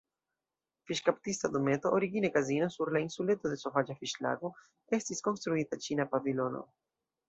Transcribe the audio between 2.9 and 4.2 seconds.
la insuleto de Sovaĝa